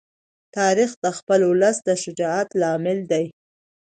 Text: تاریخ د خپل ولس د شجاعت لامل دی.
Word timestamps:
تاریخ 0.57 0.91
د 1.03 1.05
خپل 1.17 1.39
ولس 1.51 1.77
د 1.87 1.89
شجاعت 2.03 2.49
لامل 2.61 2.99
دی. 3.11 3.25